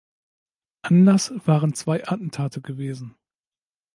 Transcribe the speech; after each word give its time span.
Anlass 0.81 1.31
waren 1.45 1.75
zwei 1.75 2.07
Attentate 2.07 2.59
gewesen. 2.63 3.13